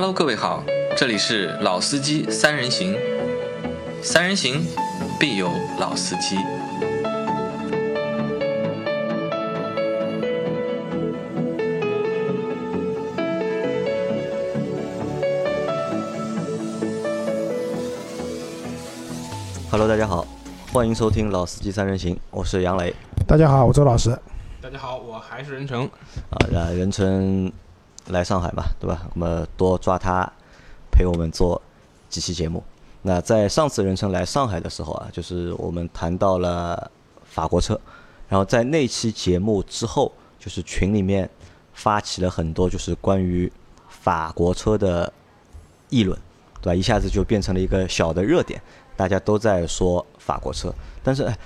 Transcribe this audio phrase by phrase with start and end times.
[0.00, 0.62] Hello，各位好，
[0.96, 2.96] 这里是老司机三人行，
[4.00, 4.64] 三人行
[5.18, 5.50] 必有
[5.80, 6.36] 老司机。
[19.68, 20.24] Hello，大家好，
[20.72, 22.94] 欢迎收听老司机三人行，我是杨磊
[23.26, 24.16] 大家好，我周老师。
[24.62, 25.82] 大家好，我还是任成。
[26.30, 26.38] 啊。
[26.52, 27.50] 那任成
[28.08, 29.06] 来上海嘛，对吧？
[29.14, 30.30] 我们多抓他
[30.90, 31.60] 陪我们做
[32.08, 32.62] 几期节目。
[33.02, 36.90] 那在上次任成来上海的时候啊，就是我们谈到了
[37.24, 37.80] 法国车，
[38.28, 41.28] 然后在那期节目之后，就是群里面
[41.72, 43.50] 发起了很多就是关于
[43.88, 45.10] 法国车的
[45.90, 46.18] 议论，
[46.60, 46.74] 对吧？
[46.74, 48.60] 一下子就变成了一个小的热点，
[48.96, 50.74] 大家都在说法国车。
[51.04, 51.38] 但是，哎，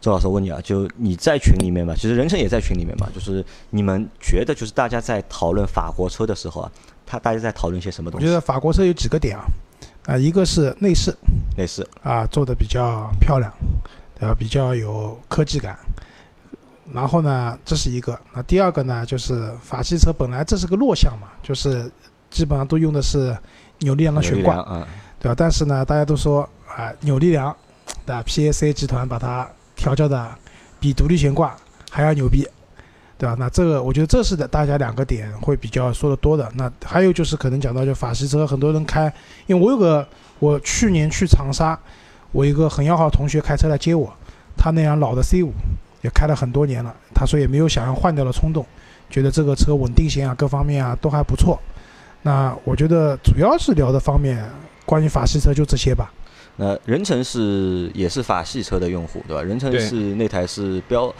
[0.00, 6.72] 周老师，我问你啊，就你在群里面嘛，其实任成也在群里面嘛，就是你们觉得，就是大家在讨论法国车的时候啊，
[7.06, 8.26] 他大家在讨论些什么东西？
[8.26, 9.44] 我觉得法国车有几个点啊，
[10.06, 11.14] 啊，一个是内饰
[11.56, 13.52] 内饰，啊做的比较漂亮，
[14.18, 14.34] 对吧？
[14.34, 15.78] 比较有科技感。
[16.92, 18.18] 然后呢，这是一个。
[18.34, 21.88] 那第二个呢，就是法系车本来这是个弱项嘛，就是
[22.30, 23.36] 基本上都用的是
[23.80, 24.88] 扭力梁的悬挂，啊，
[25.20, 25.34] 对吧？
[25.36, 27.54] 但是呢，大家都说啊，扭力梁，
[28.04, 29.48] 对吧？PAC 集团把它
[29.80, 30.30] 调教的
[30.78, 31.56] 比独立悬挂
[31.90, 32.46] 还要牛逼，
[33.16, 33.34] 对吧？
[33.38, 36.46] 那这个我觉得这是的，大家两个点会比较说的多的。
[36.54, 39.10] 那还有就是可能讲到就法系车，很多人开，
[39.46, 40.06] 因为我有个
[40.38, 41.78] 我去年去长沙，
[42.32, 44.12] 我一个很要好的同学开车来接我，
[44.54, 45.50] 他那辆老的 C 五
[46.02, 48.64] 也开了很多年了，他说也没有想要换掉的冲动，
[49.08, 51.58] 觉得这个车稳定性啊各方面啊都还不错。
[52.22, 54.46] 那我觉得主要是聊的方面，
[54.84, 56.12] 关于法系车就这些吧。
[56.62, 59.42] 那任成是也是法系车的用户，对吧？
[59.42, 61.12] 任成是那台是标，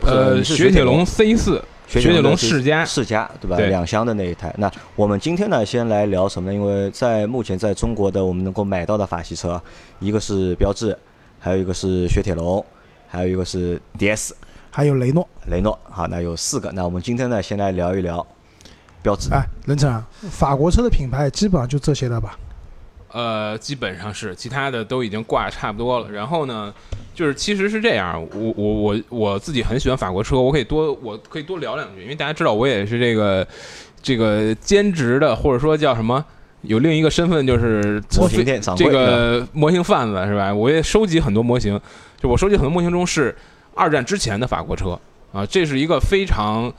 [0.00, 3.56] 呃，是雪铁龙龙 C 四，雪雪铁龙世嘉世嘉对吧？
[3.56, 4.52] 对两厢的那一台。
[4.58, 6.54] 那我们今天呢，先来聊什么呢？
[6.54, 9.62] 因为在目前在中国的我们能够买到的法系车，
[10.00, 10.98] 一个是标致，
[11.38, 12.64] 还有一个是雪铁龙，
[13.06, 14.32] 还有一个是 DS
[14.68, 15.78] 还有雷诺，雷诺。
[15.88, 16.72] 好，那有四个。
[16.72, 18.26] 那我们今天呢，先来聊一聊
[19.00, 19.28] 标致。
[19.32, 22.36] 哎，任成啊，法国车的品牌基本上就这些了吧？
[23.10, 26.10] 呃，基本上是，其他的都已经挂差不多了。
[26.10, 26.72] 然后呢，
[27.14, 33.46] 就是其实是这样，我我我我自己很喜欢法国车，我可以多我可以多聊两句，因为大家知道我也是这个
[34.02, 36.24] 这个兼职的，或者说叫什么，
[36.62, 40.52] 有另一个身份就是模型店这个模型贩子是吧？
[40.52, 41.80] 我也收集很多模型，
[42.20, 43.34] 就我收集很多模型中是
[43.74, 44.98] 二战之前的法国车
[45.32, 46.72] 啊，这是一个非常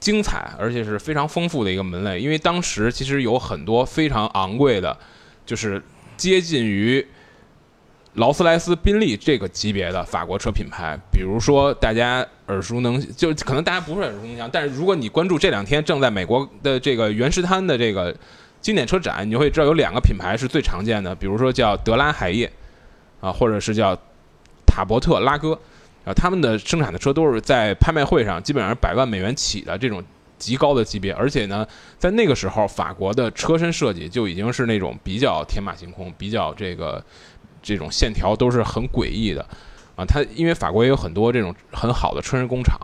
[0.00, 4.96] 精彩而且是非常丰富的一个门类，因为当时其实有很多非常昂贵的，
[5.46, 5.80] 就是
[6.16, 7.06] 接近于
[8.14, 18.14] 劳斯莱斯、宾利这个级别的法国车品牌，比如说大家耳熟能，就可能大家不是耳熟能详，但是如果你关注这两天正在美国的这个原石滩的这个
[18.60, 22.50] 经典车展，你就会知道有两个品牌是最常见的，比如说叫德拉海业
[23.20, 23.94] 啊，或者是叫
[24.66, 25.52] 塔伯特拉哥
[26.04, 30.02] 啊，他们的生产的车都是在拍卖会上基本上百万美元起的这种
[30.38, 31.66] 极高的级别，而且呢，
[31.98, 37.02] 在那个时候，法国的车身设计就已经是那种比较天马行空、比较这个
[37.62, 39.44] 这种线条都是很诡异的
[39.96, 40.04] 啊。
[40.04, 42.78] 它因为法国也有很多这种很好的车身工厂，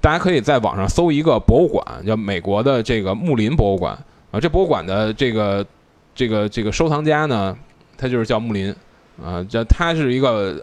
[0.00, 3.98] 大家可以在网上搜一个博物馆，叫美国的这个穆林博物馆
[4.30, 4.38] 啊。
[4.38, 5.66] 这博物馆的这个
[6.14, 7.56] 这个这个收藏家呢，
[7.96, 8.74] 他就是叫穆林
[9.22, 10.62] 啊，这他是一个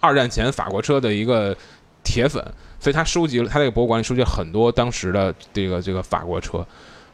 [0.00, 1.56] 二战前法国车的一个
[2.02, 2.42] 铁粉，
[2.84, 6.58] 所以他收集了他这个博物馆里收集了很多当时的这个这个法国车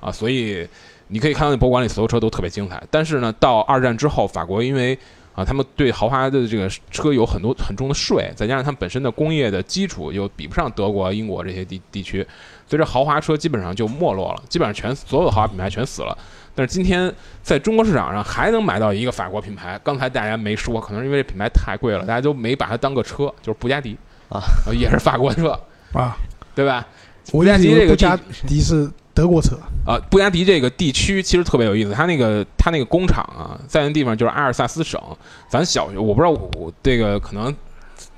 [0.00, 0.66] 啊，所以
[1.06, 2.82] 你可以看到那博物馆里所有车都特别精彩。
[2.91, 4.98] 但是呢，到二战之后，法国因为
[5.32, 12.20] 啊，他们对豪华的这个车有很多很重的税，再加上他们本身的工业的基础又比不上德国、英国这些地地区，
[12.66, 16.19] 所以这豪华车基本上就没落了，基本上全所有的豪华品牌全死了。
[16.53, 17.14] 但是今天
[17.44, 23.97] 在中国市场上还能买到一个法国品牌，刚才大家没说，可能是因为这品牌太贵了，大家都没把它当个车，就是布加迪
[24.30, 24.42] 啊，
[24.72, 25.50] 也是法国车，
[25.92, 26.16] 啊，
[26.54, 26.86] 对吧？
[27.30, 35.00] 布加迪这个加迪是德国车，啊，布加迪这个地区其实特别有意思，它那个它那个工厂啊，在那地方就是阿尔萨斯省。
[35.48, 37.54] 咱小学我不知道我我这个可能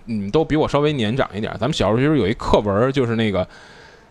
[0.05, 3.47] 你们都比我稍微年长一点，咱们小时候其实有一课文，就是那个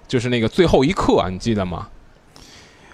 [0.08, 1.88] 就是那个最后一课，你记得吗？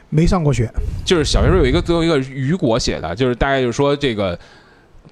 [0.09, 0.71] 没上过学，
[1.03, 4.39] 就是小学时候有一个最后一个雨果写的，就是大概就是说这个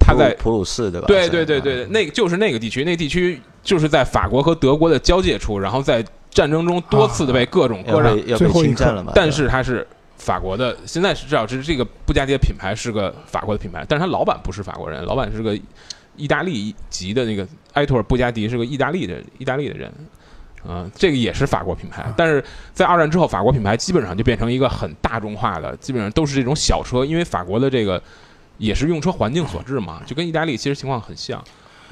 [0.00, 1.06] 他在普鲁士对吧？
[1.06, 9.12] 对对对对，那个就是那个地区，那个地区就是在法国和德国的交界处，然后在战争中多次的被各种要割让，被侵占了嘛？
[9.14, 9.86] 但是它是
[10.16, 15.58] 法国的，现在是知道是这个布加迪的品牌是个法国的品牌，但是它老板不是法国人，老板是个
[16.16, 19.92] 意大利籍的那个埃托尔布加迪是个意大利的意大利的人
[20.66, 22.42] 啊，这个也是法国品牌，但是
[22.72, 28.02] 在二战之后，法国品牌基本上就变成一个很大众化的，基本上都是这种小车，因为法国的这个
[28.58, 31.42] 也是用车环境所致嘛，就跟意大利其实情况很像，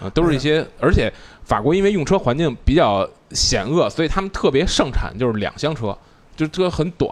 [0.02, 1.12] 啊，都是一些，而且
[1.44, 5.96] 法国因为用车环境比较险恶，所以他们特别盛产就是两厢车，
[6.36, 7.10] 就车很短，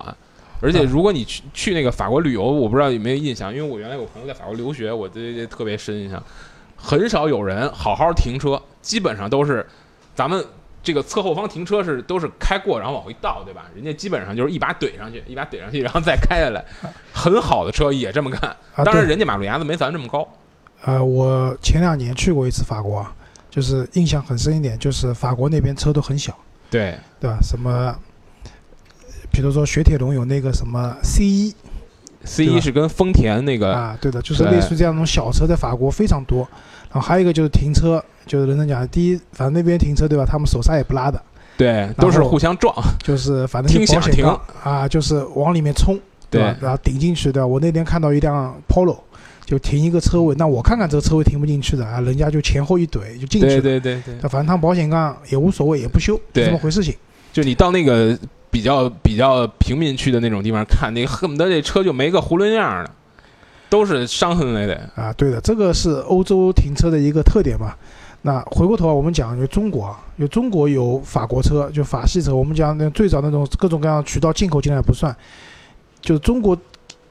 [0.61, 6.23] 而且如果你去去那个法国旅游，我不知道有没有印象，因为我原来有朋友在法国留学，我对这特别深印象，
[6.77, 9.67] 很少有人好好停车，基本上都是
[10.15, 10.45] 咱们。
[10.85, 13.67] 这个侧后方停车是都是开过，然后往回倒，对吧？
[13.73, 16.65] 人家基本上就是一把怼上去，一把怼上去，然后再开下来。
[17.13, 20.27] 很好的车也这么干，当然人家马路牙子没咱这么高。
[20.85, 23.07] 呃，我前两年去过一次法国，
[23.51, 26.37] 就是印象很深一点，就是法国那边车都很小，
[26.71, 27.39] 对对吧？
[27.43, 27.95] 什么，
[29.31, 31.55] 比如说雪铁龙有那个什么 C 一
[32.25, 36.49] ，C 一是跟丰田那个啊，对的，就是类似这样那种小车，在法国非常多。
[36.93, 38.03] 然后还有一个就是停车。
[38.25, 40.25] 就是人家讲，第一，反正那边停车对吧？
[40.25, 41.21] 他们手刹也不拉的，
[41.57, 44.25] 对，都是互相撞，就是反正保险停
[44.63, 45.99] 啊，就是往里面冲，
[46.31, 46.57] 对吧？
[46.61, 47.47] 然后顶进去，对吧？
[47.47, 48.97] 我那天看到一辆 Polo，
[49.45, 56.95] 就停一个车位，那我看看这个车位停不进去的啊，人家就前后一怼就进去了，对对对对，反正他保险杠也无所谓，也不修，就这么回事情。
[57.33, 58.17] 就你到那个
[58.51, 62.91] 比较比较平民区的那种地方看，那恨不得这车就没个囫囵样的，
[63.69, 65.13] 都是伤痕累累啊。
[65.15, 67.75] 对的，这个是欧洲停车的一个特点嘛。
[68.25, 72.33] 那回过头啊，我们讲就中国啊，有中国有法国车，就法系车。
[72.33, 75.13] 我们讲那最早那种各种各样渠道进口进来不算，
[76.01, 76.57] 就中国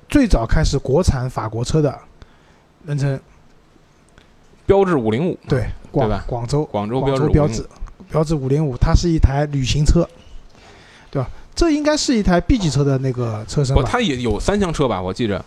[0.07, 1.99] 最早开始国产法国车的，
[2.85, 3.19] 人称
[4.65, 7.65] 标致五零五，对，广广州广州标志
[8.09, 10.07] 标志五零五，它是一台旅行车，
[11.09, 11.29] 对吧？
[11.55, 13.81] 这应该是一台 B 级车的那个车身吧？
[13.81, 15.01] 不，它也有三厢车吧？
[15.01, 15.43] 我记着，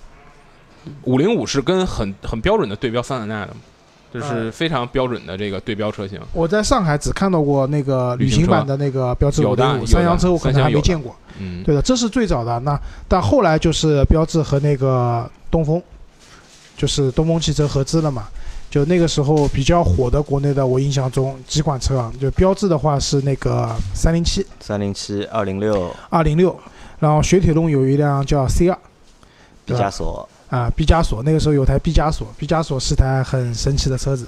[1.02, 3.54] 五零五是跟很很标准的对标桑塔纳的。
[4.12, 6.20] 就是非常标准的这个对标车型。
[6.32, 11.16] 我在上海只看到过那个旅行版的那个标致五零五三厢车，我可能还没见过。
[11.40, 12.60] 嗯，对的，这是最早的。
[12.60, 15.82] 那但后来就是标致和那个东风，
[16.76, 18.28] 就是东风汽车合资了嘛。
[18.70, 26.58] 就那个时候比较火的国内的，我印象中几款车啊，就标志的话是那个三零七、三零七、二零六、二零六，
[26.98, 28.76] 然后雪铁龙有一辆叫 C 二，
[29.64, 30.28] 毕加索。
[30.50, 34.26] 啊，毕加索那个时候有台毕加索，毕加索是台很神奇的车子。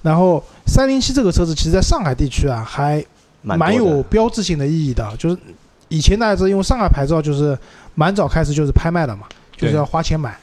[0.00, 3.04] 然后三零七这个车子，其实在上海地区啊，还
[3.42, 5.16] 蛮有标志性的意义的。
[5.16, 5.36] 就是
[5.88, 7.56] 以前大家知道，因为上海牌照就是
[7.94, 9.26] 蛮早开始就是拍卖的嘛，
[9.56, 10.36] 就是要花钱买。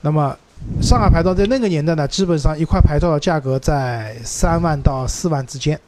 [0.00, 0.36] 那么
[0.80, 5.78] 上海牌照在那个年代呢，基本上一块牌照的价格在三万到四万之间，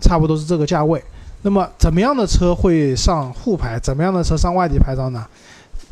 [0.00, 1.02] 差不多是这个价位。
[1.42, 3.78] 那么怎么样的车会上沪牌？
[3.78, 5.24] 怎么样的车上外地牌照呢？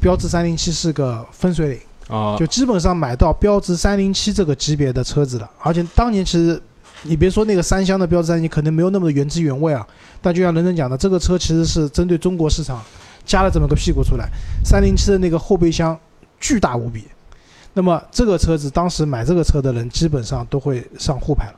[0.01, 1.79] 标致三零七是个分水岭
[2.09, 5.51] 啊，就基本上买到标致三零七这个级别的车子了。
[5.63, 6.61] 而且当年其实，
[7.03, 9.87] 你别说那个三厢的标致三零，可能没有那么的原汁原味啊。
[10.21, 12.83] 但就像人人讲的，这个车其实是针对中国市场
[13.25, 14.29] 加了这么个屁股出来。
[14.65, 15.99] 三零七的那个后备箱
[16.39, 17.05] 巨大无比，
[17.77, 21.57] 那么这个车子当时买这个车的人基本上都会上沪牌了。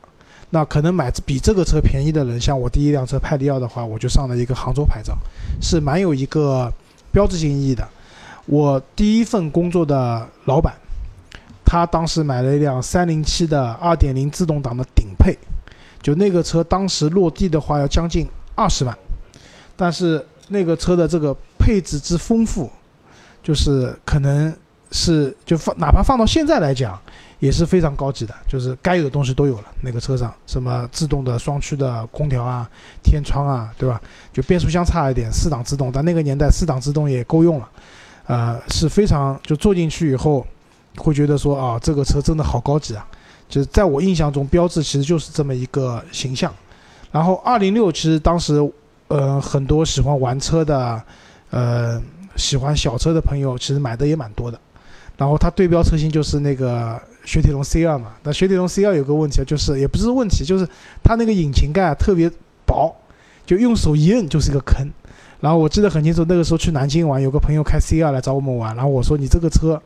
[0.51, 5.17] 那可能买比这个车便宜的人，像我第一辆车派迪奥的话，我就上了一个杭州牌照，
[5.63, 6.73] 是蛮有一个
[7.13, 7.87] 标志性意义的。
[8.47, 10.75] 我第一份工作的老板，
[11.65, 15.39] 他当时买了一辆三零七的二点零自动挡的顶配，
[16.03, 18.27] 就那个车当时落地的话要将近
[18.57, 18.99] 二十万，
[19.77, 22.69] 但是那个车的这个配置之丰富，
[23.41, 24.53] 就是可能
[24.91, 26.99] 是就放哪怕放到现在来讲
[27.39, 29.65] 也是非常高级的，就是该有的东西都有了。
[29.83, 32.69] 那个车上什么自动的双驱的空调啊、
[33.03, 34.01] 天窗啊，对吧？
[34.33, 37.69] 就变速箱差一点，四档自动，但那个年代四档自动也够用了。
[38.27, 40.47] 呃，是非常就坐进去以后，
[40.97, 43.07] 会觉得说啊，这个车真的好高级啊！
[43.49, 46.53] 就是在我印象中，标志其实就是这么一个形象。
[47.11, 48.61] 然后二零六其实当时，
[49.07, 51.03] 呃，很多喜欢玩车的，
[51.51, 52.03] 呃，
[52.37, 54.61] 喜欢小车的朋友，其实买的也蛮多的。
[55.19, 58.13] 然后它对标车型就是那个雪铁龙 C 二嘛。
[58.23, 60.67] 那雪铁龙 C 二有个问题，就是也不是问题，就是
[61.03, 62.31] 它那个引擎盖特别
[62.65, 62.97] 薄，
[63.45, 64.91] 就用手一摁就是一个坑。
[65.41, 69.81] 然后我记得很清楚，那个时候去南京玩，有个朋友开 C 二来找我们玩，然后我说你这个车，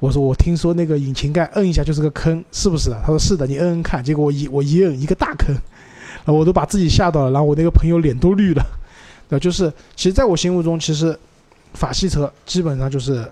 [0.00, 3.00] 我说我听说那个引擎盖摁一下就是个坑，是不是的？
[3.02, 4.02] 他说是的，你摁摁看。
[4.02, 8.66] 结果我一我一摁一个大坑，然后我都把自己吓到了，然后我那个朋友脸都绿了。
[9.28, 11.16] 那就是其实在我心目中，其实
[11.74, 13.24] 法系车基本上就是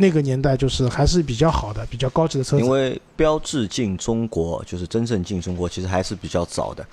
[0.00, 2.58] 那个年代就是还是比较好的、比较高级的车。
[2.58, 6.84] 因为标志进中国就是真正进中国，其实还是比较早的，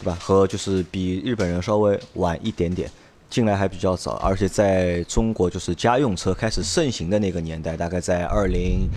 [0.00, 0.16] 对吧？
[0.20, 2.90] 和就是比日本人稍微晚一点点。
[3.28, 8.88] 进来还比较早，而且在中国就是家用车开始盛行的那个年代，大概在二零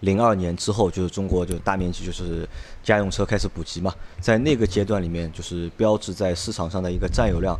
[0.00, 2.46] 零二年之后，就是中国就大面积就是
[2.84, 3.90] 家用车开始普及嘛，
[4.20, 7.58] 在那个阶段里面，就是标志在市场上的一个占有量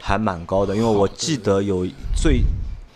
[0.00, 2.42] 还蛮高的，因为我记得有最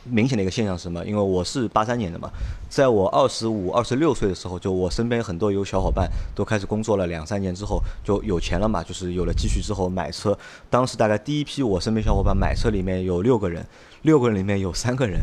[0.04, 1.04] 明显的一个现象是什么？
[1.04, 2.28] 因为我是八三年的嘛，
[2.68, 10.36] 在我二十五、二十六岁的时候，就我身边很多有小伙伴都开始工作了两三年之后就有钱了嘛，就是有了积蓄之后买车。
[10.68, 13.64] 当时大概第一批我身边小伙伴买车里面有六个人，
[14.02, 15.20] 六个人里面有三个人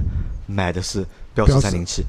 [0.48, 2.04] 买的是标致三零七。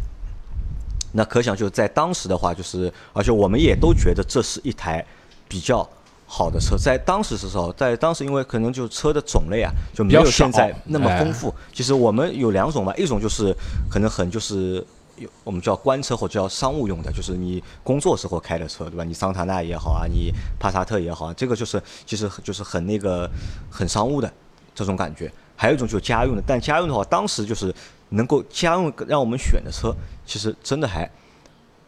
[1.13, 5.05] 那可想就在当时的话，就是而且我们也都觉得这是一台
[5.49, 5.89] 比较
[6.33, 11.53] 好的车，在当时的时候，在当时因为可能就车的种类啊，就没有现在那么哎丰富。
[11.73, 13.53] 其实我们有两种嘛，一种就是
[13.91, 14.77] 可能很就是
[15.17, 19.03] 有我们叫官车或者叫商务用的，就是你工作时候开的车，对吧？
[19.03, 23.29] 你桑塔纳也好啊，你帕萨特也好啊，这个就是其实就是很那个
[23.69, 24.33] 很商务的
[24.73, 25.31] 这种感觉。
[25.57, 27.75] 还有一种就是家用的，但家用的话，当时就是
[28.11, 29.93] 能够家用让我们选的车，
[30.25, 31.11] 其实真的还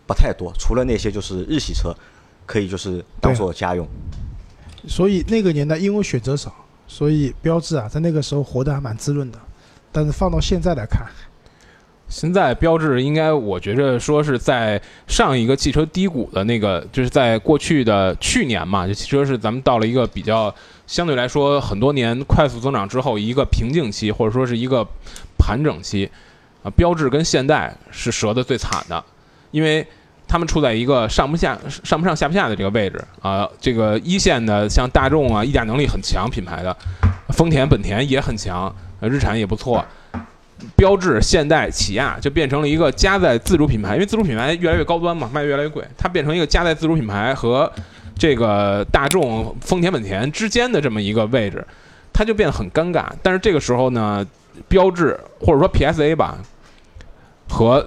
[0.04, 1.94] 不太多，除了那些就是日系车，
[2.44, 3.86] 可以就是当做家用。
[4.86, 6.54] 所以那个年代因为选择少，
[6.86, 9.38] 所以标致啊在那个时候活得还蛮滋润的。
[9.94, 11.06] 但是放到现在来看，
[12.08, 20.54] 现在标志应该，我觉着说是在上一个汽车低谷的那个，就是在过去的去年嘛，就汽车是咱们到了一个比较
[20.86, 24.82] 相对来说很多年快速增长之后一个瓶颈期，或者说是一个
[25.38, 26.10] 盘整期
[26.62, 26.70] 啊。
[26.70, 29.04] 标致跟现代是折的最惨的，
[29.50, 29.86] 因为
[30.32, 33.46] 他们处在一个上不下、上不上下不下的这个位置啊。
[33.60, 36.74] 这个一线的像大众啊，溢价能力很强，品牌的
[37.34, 39.84] 丰田、本田也很强，日产也不错。
[40.74, 47.70] 标致、现代、起亚就变成了一个加在自主品牌，因为自主品牌越来越高端嘛，卖得越来越贵，它变成一个加在自主品牌和
[48.16, 51.62] 这个大众、丰田、本田之间的这么一个位置，
[52.10, 53.04] 它就变得很尴尬。
[53.22, 54.26] 但是这个时候呢，
[54.66, 56.38] 标致或者说 PSA 吧，
[57.50, 57.86] 和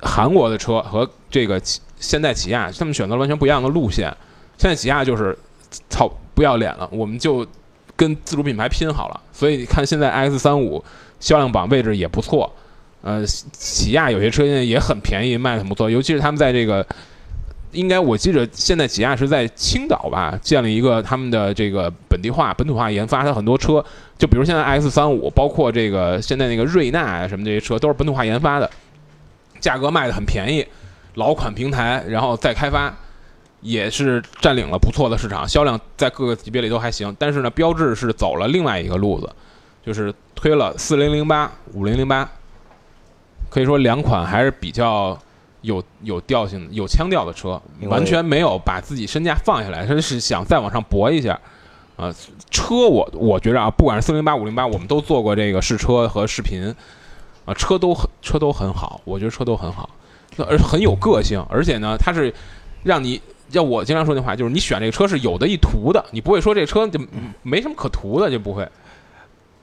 [0.00, 4.14] 韩国的车和这个起现代起亚，他们选择完全不一样的路线。
[4.58, 5.36] 现在起亚就是
[5.88, 7.46] 操不要脸了，我们就
[7.96, 9.20] 跟自主品牌拼好了。
[9.32, 10.84] 所以你看现在 X 三五
[11.20, 12.52] 销量榜位置也不错，
[13.02, 16.86] 呃，起亚有些车现在也很便宜，卖的很不错，尤其是他们在这个。
[17.72, 23.82] 应该我记得，现在起亚是在青岛吧，建了一个他们的这个本地化、本土化研发，它很多车，
[24.18, 28.70] 就比如现在 X 三五，包括这个现在那个瑞纳啊什么这些车，都是本土化研发的，
[29.62, 30.66] 价格卖的很便宜，
[31.14, 32.94] 老款平台，然后再开发，
[33.62, 37.16] 也是占领了不错的市场，销量在各个级别里都还行。
[37.18, 39.30] 但是呢，标致是走了另外一个路子，
[39.86, 42.28] 就是推了四零零八、五零零八，
[43.48, 45.16] 可以说两款还是比较
[45.60, 51.38] 有有调性、有腔调的车，完全没有把自己身价放下来，他是想再往上搏一下。
[51.94, 52.12] 啊、
[52.50, 56.74] 车我我觉着啊，不管是四零八、五零八，我们都做过这个试车和视频，
[57.44, 59.88] 啊，车都很车都很好，我觉得车都很好，
[60.38, 62.32] 而很有个性，而且呢，它是
[62.82, 63.20] 让你。
[63.50, 66.98] 要我经常说那话，就是你选这个车是有的一图的，你不会说这车就
[67.42, 68.66] 没什么可图的，就不会，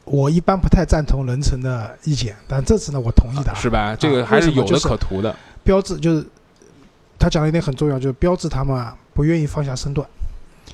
[0.06, 3.56] 我一般不太赞同人成的意见，但这次呢，我同意的啊。
[3.56, 3.96] 是吧？
[3.96, 5.36] 这个啊还是有的可图的。
[5.64, 6.24] 标志就是
[7.18, 10.08] 他讲了一点很重要，就是标志他们啊不愿意放下身段。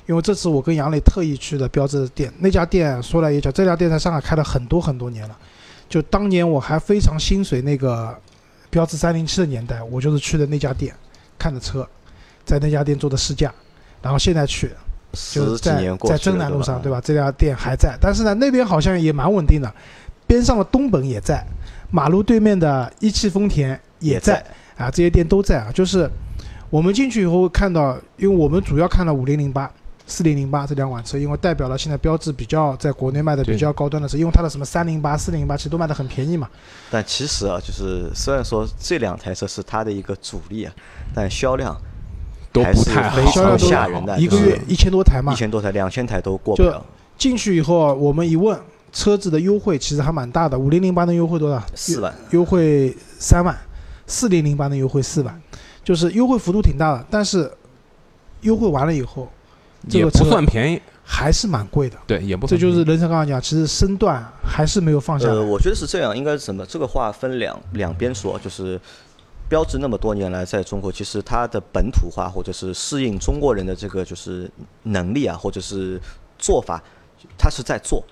[0.06, 5.34] 因为这次我跟杨磊特意去的标志店，那家店说来也巧，这家店在上海开了很多很多年了。
[5.88, 8.16] 就当年我还非常心水那个
[8.70, 10.94] 标致三零七的年代，我就是去的那家店
[11.38, 11.88] 看的车，
[12.44, 13.52] 在那家店做的试驾，
[14.02, 14.70] 然后现在去
[15.32, 17.00] 就是十几在在年过去了真南路上，对吧？
[17.00, 19.72] 这家店还在，但是呢，那边好像也蛮稳定的，
[20.26, 21.44] 边上的东本也在，
[21.90, 24.44] 马路对面的一汽丰田也也在
[24.76, 25.70] 啊，这些店都在啊。
[25.72, 26.10] 就是
[26.68, 29.70] 我们进去以后会看到，因为我们主要看了五零零八、
[30.06, 36.48] 四零零八这两款车，因为代表了现在标志比较在国内卖的比较高端的车，因为它的什么三零八、四零八其实都卖的很便宜嘛。
[36.90, 40.72] 但其实啊，就是虽然说这两台车是它的一个主力啊，
[41.12, 41.76] 但销量
[42.52, 46.86] 都不太好销量都吓人的，一个月一千多台嘛一，千多台，两千台都过不就了。
[47.18, 48.56] 进去以后我们一问，
[48.92, 51.60] 车子的优惠其实还蛮大的，五零零八的优惠多少？
[51.74, 53.56] 四万，优惠三万，
[54.06, 55.42] 四零零八的优惠四万，
[55.82, 57.50] 就是优惠幅度挺大的，但是
[58.42, 59.28] 优惠完了以后
[59.88, 61.96] 这个不算便宜，还是蛮贵的。
[62.06, 65.28] 对，也不这就是人生刚刚讲，其实身段还是没有放下。
[65.28, 66.64] 呃，我觉得是这样，应该是什么？
[66.66, 68.80] 这个话分两两边说，就是
[69.48, 74.50] 标志那么多年来在中国，其实它的本土化或者是适应中国人的这个就是
[74.82, 76.00] 能力啊，或者是
[76.38, 76.82] 做法，
[77.38, 78.04] 它是在做。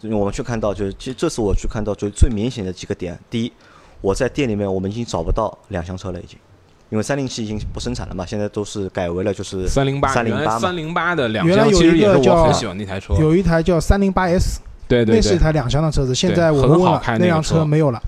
[0.00, 3.16] 因为我们去看到，就是其实这次我去看到，最最明显的几个点。
[3.30, 3.52] 第一，
[4.00, 6.36] 我在店里面我们已经找不到两厢车了，已经，
[6.92, 10.76] 因为三零七已经不生产了嘛，现在都是改为了就是三零八，三零八嘛原来三。
[10.76, 17.98] 零八的两厢其实也是一个叫我很喜欢那台车，有一台叫三零八 S，对对对，那是一台两厢的车子，现在我们很好问了那辆车车没有了，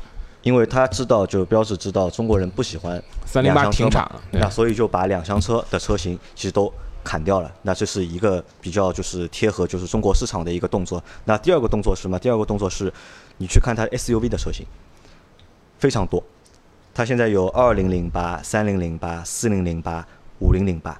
[0.43, 6.71] 因为他知道，就标志知道中国人不喜欢三零八两厢车停产了，那所以就把两厢车的车型其实都
[7.03, 7.51] 砍掉了。
[7.63, 11.03] 那这是一个比较就是贴合就是中国市场的一个动作。
[11.25, 12.19] 那第二个动作是什么？
[12.19, 12.93] 第二个动作是，
[13.39, 14.67] 你去看它 SUV 的车型，
[15.79, 16.23] 非常多。
[16.95, 20.07] 它现在有二零零八、三零零八、四零零八、
[20.39, 20.93] 五零零八，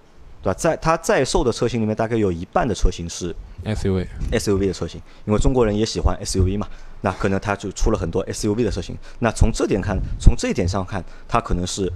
[0.43, 0.55] 对吧？
[0.59, 3.35] 在它在售的车型里面，大概有一半的车型是
[3.65, 6.67] SUV，SUV 的车型，因为中国人也喜欢 SUV 嘛，
[7.03, 8.97] 那可能它就出了很多 SUV 的车型。
[9.21, 11.91] 那从这点看，从这一点上看，它可能是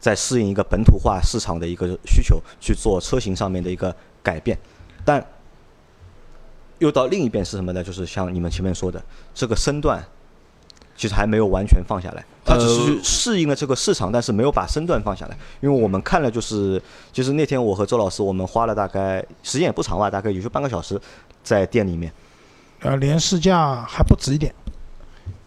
[0.00, 4.58] 在适应一个本土化市场的一个需求，去做车型上面的一个改变。
[5.04, 5.24] 但
[6.78, 7.82] 又到另一边是什么呢？
[7.84, 9.02] 就是像你们前面说的，
[9.32, 10.04] 这个身段
[10.98, 15.38] 其实还没有完全放下来，它只是适应了这个市场，但是没有把身段放下来。
[15.60, 21.00] 因为我们看了，就是其实那天我和周老师，我们花了大概时间也不长吧，大概也就半个小时，
[21.44, 22.12] 在店里面，
[22.80, 24.52] 呃，连试驾还不止一点。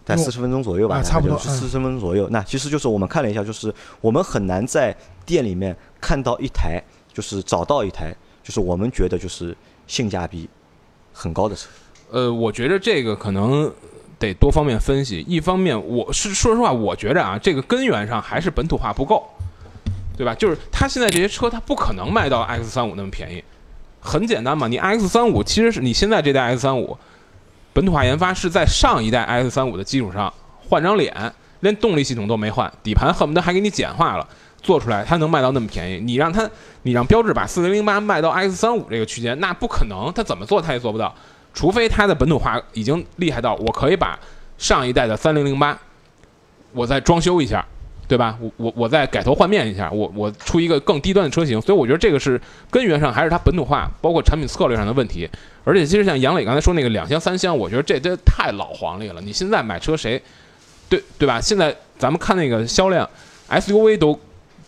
[0.04, 2.26] 在四十分钟左右吧，啊差不多四十分钟左右。
[2.30, 6.82] 那其实就是我们看了一下，就是我们很难在店里面看到一台，
[7.12, 9.56] 就是找到一台，就是我们觉得就是
[9.86, 10.48] 性价比
[11.12, 11.68] 很高的车。
[12.10, 13.72] 呃，我觉得这个可能
[14.28, 15.24] 得多方面分析。
[15.26, 19.28] 一方面，我是说实话，我觉着啊，这个根源上还是本土化不够，
[20.16, 20.32] 对吧？
[20.34, 23.42] 就是它现在这些车，它不可能卖到 X 三五那么便宜。
[24.00, 26.96] 很简单嘛，你 X 三五其实是你现在这代 X 三五
[27.72, 30.32] 本土化研发是在上一代 X 三五的基础上
[30.68, 34.28] 换张脸，连动力系统都没换，底盘恨不得还给你简化了。
[34.60, 36.48] 做出来它能卖到那么便宜，你让它，
[36.82, 41.12] 你让标致把四零零八卖到 X 三五这个区间，那不可能，它怎么做它也做不到。
[41.54, 44.18] 除非它的本土化已经厉害到我可以把
[44.58, 45.78] 上一代的三零零八，
[46.72, 47.64] 我再装修一下，
[48.08, 48.38] 对吧？
[48.40, 51.60] 我我我再改头换面一下，我我出一个更低端的车型。
[51.60, 52.40] 所以我觉得这个是
[52.70, 55.28] 根源上还是它本土化，包括产品策略上的问题。
[55.64, 59.20] 而且其实像杨磊刚才说那个两厢三厢，我觉得这这太老黄历了。
[59.20, 60.20] 你现在买车谁，
[60.88, 61.40] 对对吧？
[61.40, 63.08] 现在咱们看那个销量
[63.48, 64.18] ，SUV 都。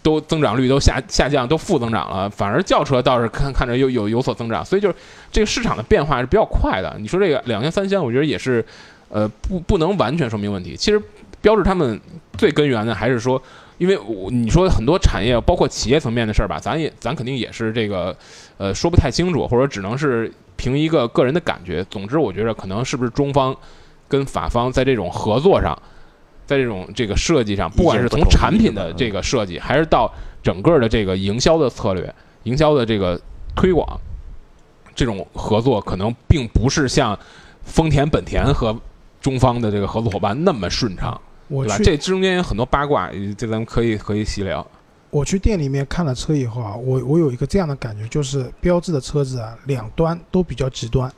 [0.05, 4.95] 都增长率都下下降，都负增长了，反而轿车倒是看看着又有有所增长，所以就是
[5.33, 6.95] 这个市场的变化是比较快的。
[7.01, 8.63] 你说这个两厢三厢，我觉得也是，
[9.09, 10.77] 呃，不不能完全说明问题。
[10.77, 11.03] 其实
[11.41, 11.99] 标志他们
[12.37, 13.43] 最根源的还是说，
[13.79, 18.15] 因为我你说很多产业包括企业层面的事儿吧，咱也咱肯定也是这个，
[18.59, 21.83] 呃，说不太清楚，或者只能是凭一个个人的感觉。
[21.85, 23.57] 总之，我觉得可能是不是中方
[24.07, 25.75] 跟法方在这种合作上。
[26.47, 33.21] 在这种这个设计上，不管是从产品的这个设计，还是到整个的这个营销的策略、营销的这个
[33.55, 33.99] 推广，
[34.95, 37.19] 这种合作可能并不是像
[37.65, 38.79] 丰田、本田和
[39.21, 41.79] 中方的这个合作伙伴那么顺畅，对吧？
[41.79, 44.67] 这中间有很多八卦，这咱们可以可以细聊。
[45.11, 51.11] 我去店里面看了车以后啊，我我有一个这样的感觉，就是标致的车子啊，两端都比较极端。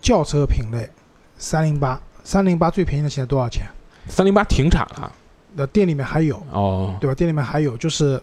[0.00, 0.88] 轿车品类，
[1.36, 3.66] 三零八，三零八最便宜的现在多少钱？
[4.12, 5.10] 三零八停产了
[5.54, 7.14] 那店里面还有，哦，对吧？
[7.14, 8.20] 店里面还有就是，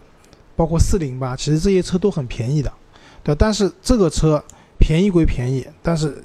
[0.54, 2.72] 包括四零八，其实这些车都很便宜的，
[3.24, 3.34] 对。
[3.34, 4.42] 但是这个车
[4.78, 6.22] 便宜归便宜，但是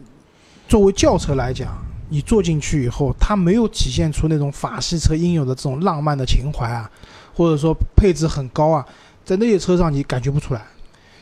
[0.67, 1.75] 作为轿车来讲，
[2.09, 6.89] 你坐进去以后，它没有体现出那种法系车应有的这种浪漫的情怀啊，
[7.35, 8.85] 或者说配置很高啊，
[9.23, 10.61] 在那些车上你感觉不出来，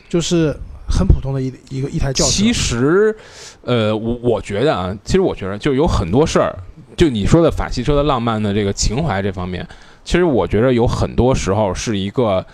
[0.08, 0.56] 就是
[0.88, 2.32] 很普通的一一个一台轿车。
[2.32, 3.15] 其实，
[3.63, 6.58] 呃，我我觉得啊，其实我觉得就有很多事儿，
[6.95, 9.67] 就你说的法系车的浪漫的这个情怀这方面，
[10.03, 12.45] 其实我觉得有很多时候是一个，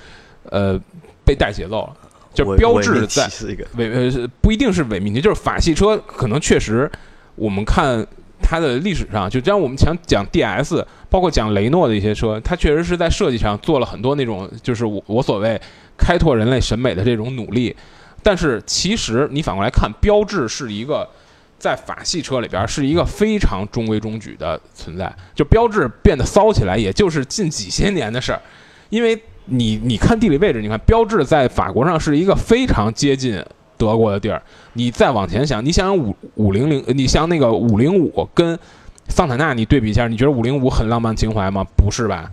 [0.49, 0.79] 呃，
[1.25, 1.93] 被带节奏了，
[2.33, 3.29] 就伪标志在
[3.75, 6.89] 伪呃不一定是伪命题，就是法系车可能确实，
[7.35, 8.05] 我们看
[8.41, 15.59] 它的历史上，就像我们想讲 DS，包括讲雷诺的一些车，它确实是在设计上做了很多那种，就是我我所谓
[15.97, 17.75] 开拓人类审美的这种努力。
[18.21, 21.07] 但是其实你反过来看，标志是一个
[21.59, 25.13] 在法系车里边是一个非常中规中矩的存在。
[25.35, 28.41] 就标致变得骚起来，也就是近几些年的事儿。
[28.89, 33.43] 因为你你看地理位置，你看标致在法国上是一个非常接近
[33.77, 34.41] 德国的地儿。
[34.73, 38.57] 你再往前想，你想想五五零零，你像那个五零五跟
[39.09, 41.63] 桑塔纳，你对比一下，你觉得五零五很浪漫情怀吗？
[41.75, 42.31] 不是吧？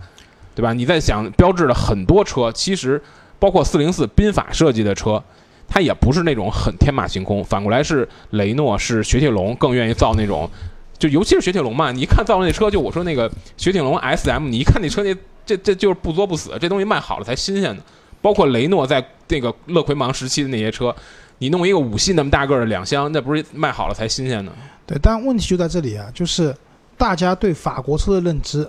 [0.55, 0.73] 对吧？
[0.73, 2.99] 你在想标致的很多车，其实
[3.37, 5.23] 包括四零四宾法设计的车，
[5.67, 7.43] 它也不是那种很天马行空。
[7.43, 10.49] 反过来是雷诺是雪铁龙更愿意造那种，
[10.97, 17.81] 就尤其是雪铁龙嘛，你一看造那车，就我说那个雪铁龙 S M，你一看那车那这这就是不作不死，这东西卖好了才新鲜呢。
[18.19, 20.93] 包括雷诺在那个勒奎芒时期的那些车，
[21.37, 24.51] 你弄一个五系那么大个的两厢，那不是卖好了才新鲜呢？
[24.87, 26.53] 对，但问题就在这里啊，就是
[26.97, 28.67] 大家对法国车的认知，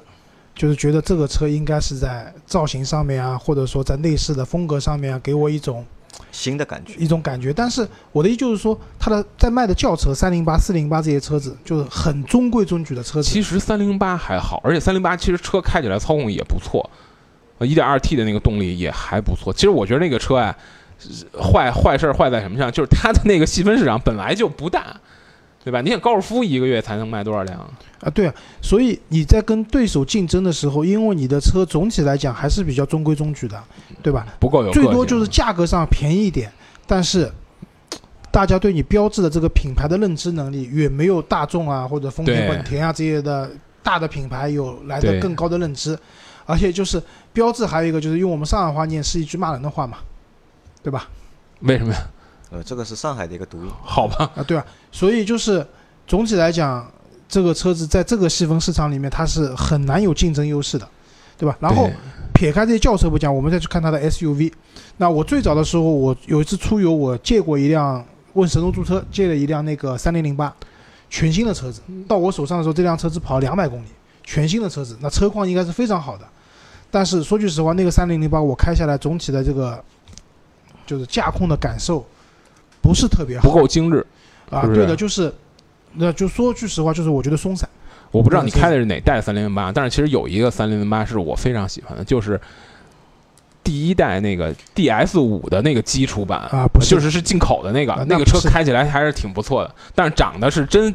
[0.54, 5.84] 就是觉得这个车应该是在造型上面啊，或者说在内饰的风格上面啊，给我一种
[6.38, 6.94] 新的感觉。
[6.96, 7.53] 一种感觉。
[7.53, 13.29] 但是我的意思就是说，它的在卖的轿车三零八、四零八这些车子，就是很中规中矩的车子。
[13.29, 16.88] 其实三零八还好，而且三零八其实车开起来操控也不错，
[17.59, 19.53] 呃，一点二 T 的那个动力也还不错。
[19.53, 20.57] 其实我觉得那个车啊，
[21.35, 22.70] 坏坏事坏在什么上？
[22.70, 24.96] 就是它的那个细分市场本来就不大，
[25.68, 25.83] 对吧？
[25.83, 27.61] 你想高尔夫一个月才能卖多少辆？
[28.00, 33.62] 啊，对啊，所以你在跟对手竞争的时候，因为你的车总体来讲还是比较中规中矩的，
[34.02, 34.26] 对吧？
[34.40, 36.50] 不够有最多就是价格上便宜一点，
[36.87, 37.31] 但是
[38.31, 43.50] 大家对你标志的这个品牌的认知能力远没有大众啊或者丰田、本田啊这些的
[43.83, 45.98] 大的品牌有来的更高的认知。
[46.46, 47.02] 而且就是
[47.35, 49.98] 标志还有一个就是用我们上海话念是一句骂人的话嘛，
[50.83, 51.07] 对吧？
[51.61, 52.09] 为什么呀？
[52.50, 53.70] 呃，这个是上海的一个读音。
[53.83, 55.66] 好吧，啊，对啊，所以就是
[56.07, 56.90] 总体来讲，
[57.29, 60.88] 这个车子在这个细分市场里面它是很难有竞争优势的，
[61.37, 61.57] 对吧？
[61.61, 61.90] 然后
[62.33, 64.53] 撇开这些轿车不讲，我们再去看它的 SUV。
[64.96, 70.55] 那我最早的时候，我有一次出游，我借过一辆问神州租车借了一辆那个三零零八，
[71.11, 71.81] 全新的车子。
[72.07, 73.88] 到我手上的时候，这辆车只跑了两百公里，
[74.24, 76.27] 全新的车子，那车况应该是非常好的。
[76.90, 79.83] 但是说句实话，那个三零零八我开下来，总体的这个
[80.87, 82.05] 就是驾控的感受
[82.81, 84.07] 不是特别好，不够精致。
[84.50, 84.66] 啊。
[84.66, 85.32] 对的，就是
[85.94, 87.68] 那就说句实话，就是我觉得松散。
[88.11, 92.40] 我不知道你开的是哪代三零零八，但是其实有一个三零零八是我非常喜欢的，就是
[93.62, 100.94] 第一代那个 DS 五的那个基础版啊不是就是是进口的那个，啊那那个车开起来还是挺不错的，但是长得是真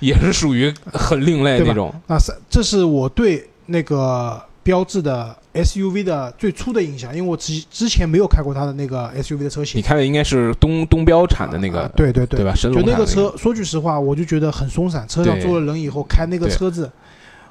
[0.00, 1.94] 也是属于很另类那种。
[2.08, 9.82] 那是这是我对那个标致的 SUV 的最初的印象，因为我之之前没有开过它的那个 SUV 的车型你。
[9.82, 12.54] 开的应该是东东标产的那个，啊对对对吧？
[12.54, 15.08] 神就那个车，说句实话，我就觉得很松散。
[15.08, 16.90] 车上坐了人以后，开那个车子，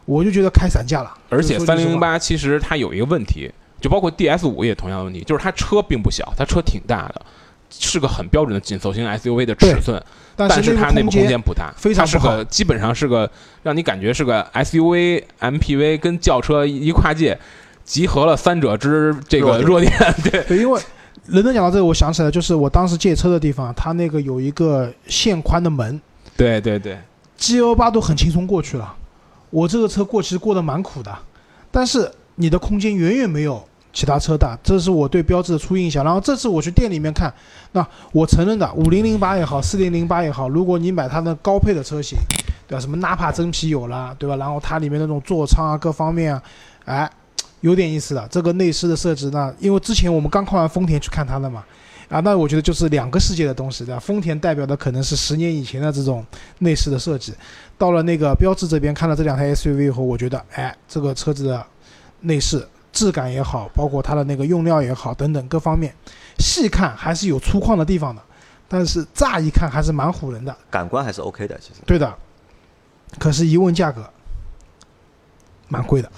[0.06, 1.12] 我就觉得开散架了。
[1.30, 3.52] 而且三零零八其实它有一个问题，
[3.82, 7.22] 就包括 DS 五也同样的问题，就是它车并不小，它车挺大的，
[7.70, 10.02] 是个很标准的紧凑型 SUV 的尺寸，
[10.36, 13.30] 但但是它内部空间不大，它是非常不好个基本上是个
[13.64, 17.38] 让你感觉是个 SUV、MPV 跟轿车一跨界，
[17.84, 19.92] 集合了三者之这个弱弱点。
[20.24, 20.82] 对，对，因为
[21.26, 26.00] 人能讲到这个，我想起来，就是我当时借车的地方，它那个有一个限宽的门
[26.36, 26.98] 对对对
[27.36, 28.96] ，，G L 八都很轻松过去了。
[29.50, 31.18] 我这个车过其实过得蛮苦的，
[31.72, 36.06] 但是你的空间远远没有其他车大，这是我对标志的初印象。
[36.06, 37.34] 然后这次我去店里面看，
[37.72, 42.16] 那我承认的，五零零八也好，四零零八也好，如果你买它的高配的车型，
[42.68, 42.80] 对吧？
[42.80, 44.36] 什么纳帕真皮有了，对吧？
[44.36, 46.44] 然后它里面那种座舱啊，各方面啊，
[46.86, 47.10] 哎，
[47.62, 48.28] 有点意思的。
[48.30, 51.66] 这个内饰的设置呢，因为之前我们刚看完丰田去看它的嘛，
[52.08, 54.00] 啊，那我觉得就是两个世界的东西，对吧？
[54.00, 56.24] 丰田代表的可能是十年以前的这种
[56.60, 57.34] 内饰的设计，
[57.80, 61.66] 到了那个标志这边看了这两台 SUV 以后，我觉得，哎，这个车子的
[62.22, 62.64] 内饰
[62.98, 65.94] 质感也好，包括它的那个用料也好，等等各方面，
[66.40, 68.22] 细看还是有粗犷的地方的，
[68.68, 70.56] 但是乍一看还是蛮唬人的。
[70.72, 71.82] 感官还是 OK 的，其实。
[71.86, 72.12] 对的，
[73.20, 74.04] 可是，一问价格，
[75.68, 76.10] 蛮贵的。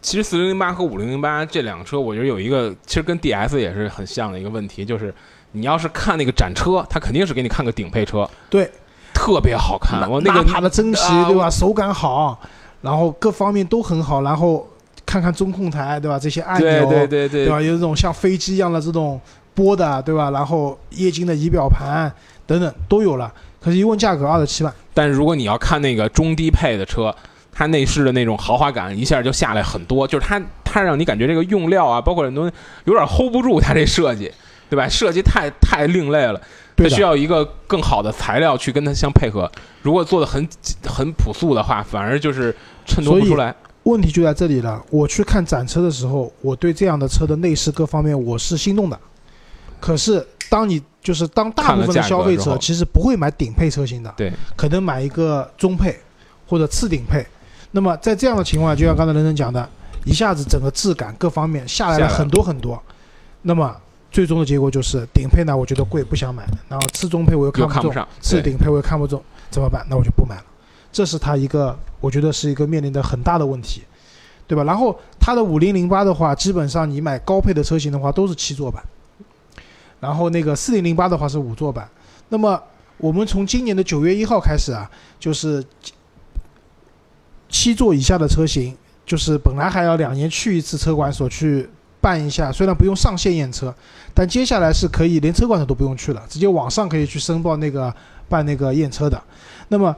[0.00, 5.12] 其实四零零八和五零零八这两个车，我觉得有一个其实跟 DS 也是很像的一个问题，就是
[5.50, 8.70] 你要是看那个展车，它肯定是给你看个顶配车，对，
[9.12, 10.08] 特别好看。
[10.08, 11.50] 我那个帕的真皮，啊对吧？
[11.50, 12.40] 手感好，
[12.80, 14.68] 然后各方面都很好，然后
[15.12, 16.18] 看看中控台，对吧？
[16.18, 17.60] 这些按钮，对对对对对吧？
[17.60, 19.20] 有这种像飞机一样的这种
[19.52, 20.30] 拨的，对吧？
[20.30, 22.10] 然后液晶的仪表盘
[22.46, 23.30] 等等都有了。
[23.60, 27.14] 可是，一问价格二十七万，但是如果你要看那个中低配的车，
[27.52, 32.50] 它内饰的那种豪华感一下就下来很多，就是它它让你感觉这个用料啊，包括很多
[32.86, 34.32] 有点 hold 不住它这设计，
[34.70, 34.88] 对吧？
[34.88, 36.40] 设计太太另类了，
[36.74, 39.52] 它需要一个更好的材料去跟它相配合。
[39.82, 40.48] 如果做的很
[40.86, 43.54] 很朴素的话，反而就是衬托不出来。
[43.84, 44.82] 问题就在这里了。
[44.90, 48.98] 我去看展车的时候，我对这样的车的内饰各方面我是心动的。
[49.80, 55.98] 可是，当你就是当大部分的消费者其实不会买顶配车型的，对，可能买一个中配
[56.46, 57.26] 或者次顶配。
[57.72, 59.68] 那么在这样的情况下，就像刚才人人讲的，
[60.04, 62.80] 一下子整个质感各方面下来了很多很多。
[63.42, 63.74] 那么
[64.12, 69.84] 最终的结果就是顶配呢，我觉得贵不想买，然后次中配我又看不中，又看不上，次顶配我又看不中，怎么办？
[69.90, 70.44] 那我就不买了。
[70.92, 73.82] 这是它一个，我觉得是一个面临的很大的问题，
[74.46, 74.62] 对吧？
[74.64, 78.82] 然后它的五零零八的话，基本上你买高配的车型的话都是七座版，
[79.98, 81.88] 然后那个四零零八的话是五座版。
[82.28, 82.62] 那么
[82.98, 85.64] 我们从今年的九月一号开始啊，就是
[87.48, 88.76] 七座以下的车型，
[89.06, 91.68] 就是本来还要两年去一次车管所去
[92.00, 93.74] 办一下，虽然不用上线验车，
[94.12, 97.94] 但接下来是可以连车管所都不用去了，直接网上可以去申报那个
[98.28, 99.22] 办那个验车的。
[99.68, 99.94] 那么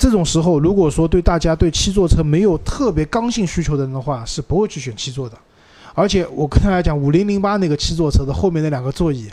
[0.00, 5.36] 这种时候，如果说对大家对七座车没有特别刚性需求的人的话，是不会去选七座的。
[5.94, 9.28] 而且我跟大家讲，五零零八那个七座车的后面那两个座椅，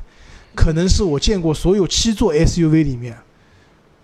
[0.54, 3.18] 可能是我见过所有七座 SUV 里面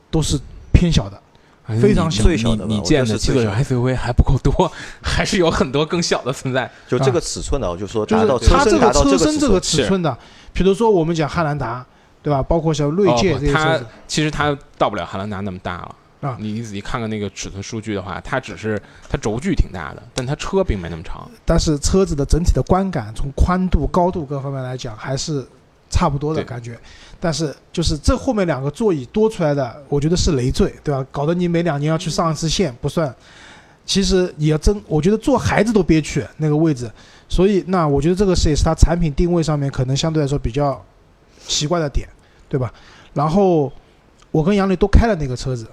[0.09, 0.39] 都是
[0.71, 1.19] 偏小的。
[1.65, 4.71] 哎非常小最小的你你见的七座 SUV 还不够多，
[5.01, 6.71] 还是有很多更小的存在。
[6.87, 10.17] 就这个尺寸呢，我就说就是达到车它这个身达到车身这个尺寸，的，
[10.53, 11.85] 比如说我们讲汉兰达，
[12.21, 12.41] 对吧？
[12.43, 15.95] 包括像锐界这些车子，其实它到不了汉兰达那么大了。
[16.23, 21.29] 啊你你仔细看看那个尺寸数据的话，它只是它轴距挺大的，但它车并没那么长。
[21.45, 25.45] 但是车子的整体的观感，从宽度、高度各方面来讲，还是
[25.89, 26.79] 差不多的感觉。
[27.19, 31.05] 但是就是这后面两个座椅多出来的，我觉得是累赘，对吧？
[31.11, 33.13] 搞得你每两年要去上一次线，不算。
[33.85, 36.89] 其实你要真，我觉得坐孩子都憋屈那个位置，
[37.27, 40.81] 所以那我觉得这个是也是它产品定位上面可能相对来说比较
[41.45, 42.07] 奇怪的点，
[42.47, 42.73] 对吧？
[43.13, 43.71] 然后
[44.31, 45.67] 我跟杨磊都开了那个车子，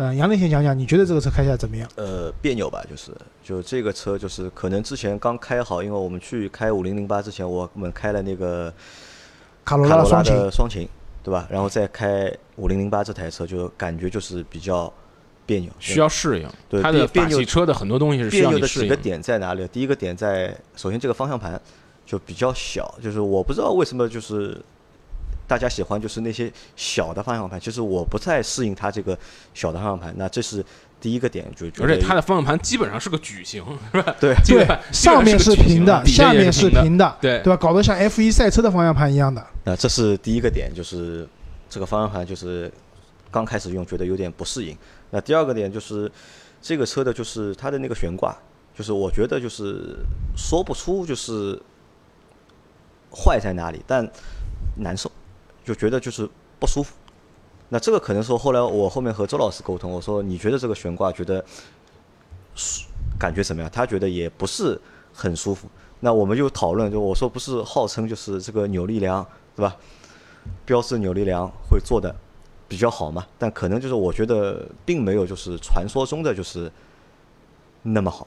[0.00, 1.90] 嗯、杨磊先讲讲，你觉得这个车开起来怎么样？
[1.96, 3.10] 呃，别扭吧，就是
[3.42, 8.72] 就这个车就是可能之前刚开好，因为我们去开五零零八之前，我们开了那个
[9.64, 10.88] 卡罗卡罗拉拉双擎，的双擎，
[11.24, 11.48] 对吧？
[11.50, 14.92] 然后再开五零零八这台车，就感觉就是比较
[15.44, 16.48] 别扭，需要适应。
[16.68, 18.94] 对它的别别扭法系车的很多东西是需别要扭的几个。
[18.94, 19.66] 点在哪里？
[19.66, 21.60] 第一个点在，首先这个方向盘
[22.06, 24.56] 就比较小，就是我不知道为什么就是
[25.48, 29.18] 大家喜欢就是那些小的方向盘，其实我不太适应它这个
[29.54, 30.14] 小的方向盘。
[30.16, 30.64] 那这是
[31.00, 34.14] 第一个点，就觉得而且它的方向盘基本上是个矩形，是吧？
[34.20, 37.56] 对对基本上，面是平的，下面是平的，对对吧？
[37.56, 39.44] 搞得像 F 一赛车的方向盘一样的。
[39.64, 41.26] 那这是第一个点，就是
[41.70, 42.70] 这个方向盘就是
[43.30, 44.76] 刚开始用觉得有点不适应。
[45.10, 46.10] 那第二个点就是
[46.60, 48.36] 这个车的就是它的那个悬挂，
[48.76, 49.96] 就是我觉得就是
[50.36, 51.58] 说不出就是
[53.10, 54.06] 坏在哪里，但
[54.76, 55.10] 难受，
[55.68, 56.26] 就觉得就是
[56.58, 56.94] 不舒服。
[57.68, 61.44] 那这个可能说后来我后面和周老师沟通，我说你觉得这个悬挂觉得
[62.54, 62.86] 舒
[63.18, 63.70] 感觉怎么样？
[63.70, 64.80] 他觉得也不是
[65.12, 65.68] 很舒服。
[66.00, 69.22] 那我们就讨论，就我说不是号称就是这个扭力梁
[69.54, 69.76] 对吧？
[70.64, 72.14] 标致扭力梁会做的
[72.66, 76.72] 比较好嘛，但可能就是我觉得并没有就是传说中的就是
[77.82, 78.26] 那么好。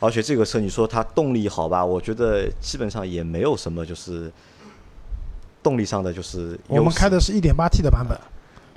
[0.00, 4.32] 而且这个车你说它动力好吧，我觉得基本上也没有什么就是
[5.62, 8.18] 动力上的就是我们开的是一点八 T 的版本，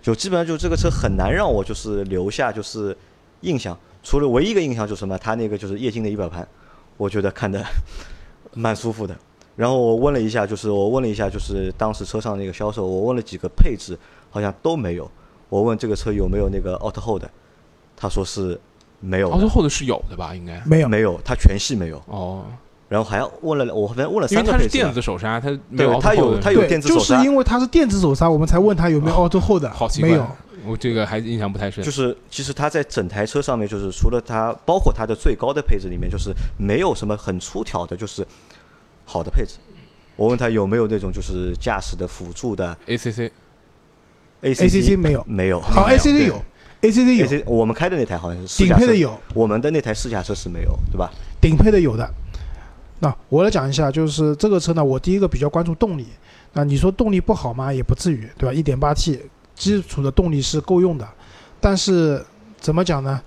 [0.01, 2.95] 就基本上就这个车很难让我就是留下就是
[3.41, 6.47] 印象，除了唯一一个印象就是什么，它那个就是液晶的仪表盘，
[6.97, 7.63] 我觉得看的
[8.53, 9.15] 蛮舒服的。
[9.55, 13.97] 然后我问了一下，就是我问了一下，就是当时车上那个销售，我问了几个配置，
[14.31, 15.09] 好像都没有。
[15.47, 17.23] 我问这个车有没有那个 Auto Hold，
[17.95, 18.59] 他说是
[18.99, 20.33] 没有 Auto Hold 是有的吧？
[20.33, 22.01] 应该没有，没有，它全系没有。
[22.07, 22.45] 哦，
[22.93, 27.15] 然后还要问了，我好像问了因为它是三个配置吧电子手刹，它没对有它有它有电子手刹。
[27.15, 30.27] 就是因为它是电子手刹，我们才问他有没有 Auto Hold，好奇怪，没有。
[30.63, 31.83] 我这个还印象不太深。
[31.83, 38.23] 就是其实它在整台车上面，就是除了它，包括它的最高的配置里面，就是没有什么很出挑的，就是
[39.05, 39.55] 好的配置。
[40.15, 43.31] 我问他有没有那种就是驾驶的辅助的 ACC
[44.43, 45.25] ACC 没有。
[45.27, 45.59] 没有。
[45.59, 46.39] 好，ACC 有
[46.83, 51.11] ，ACC 有，我们开的那台好像是顶配的有，我们的那台试驾车是没有，对吧？
[51.41, 52.07] 顶配的有的。
[53.03, 56.07] 那我来讲一下，就是这个车呢，我第一个比较关注动力。
[56.53, 57.73] 那你说动力不好吗？
[57.73, 59.19] 也不至于，对吧一点八 T
[59.55, 61.05] 基础的动力是够用的，
[61.59, 62.23] 但是
[62.61, 63.21] 怎么讲呢？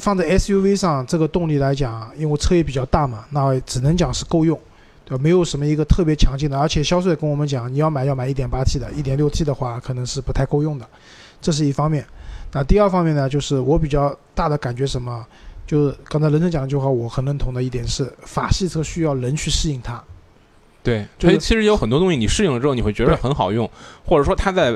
[0.00, 4.58] 放在 SUV 上，这个动力来讲，因为车也比较大嘛，那只能讲是够用，
[5.04, 5.22] 对吧？
[5.22, 10.84] 没有什么一个特别强劲的，而且销售也跟我们讲，你要买要买一点八 T 的一点六 T 的话可能是不太够用的，
[11.40, 12.04] 这是一方面。
[12.50, 15.24] 那第二方面呢，就是我比较大的感觉什么，
[15.68, 20.02] 就是刚才人生讲的句话，我很认同的一点是，法系车需要人去适应它。
[20.82, 23.70] 对，所以其实有很多东西你适应了之后，你会觉得很好用，
[24.06, 24.74] 或者说它在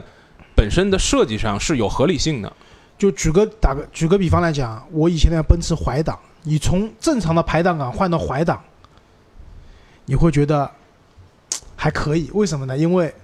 [0.54, 2.52] 本身的设计上是有合理性的。
[2.98, 8.62] 就举个打个举个比方来讲，我以前那辆奔驰怀档，你从正常的排档杆换到怀档，
[10.04, 10.70] 你会觉得
[11.74, 12.28] 还可以。
[12.34, 12.76] 为什么呢？
[12.76, 13.14] 因为